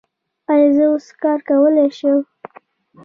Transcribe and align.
ایا 0.51 0.69
زه 0.75 0.85
اوس 0.91 1.07
کار 1.21 1.39
کولی 1.47 1.87
شم؟ 1.97 2.19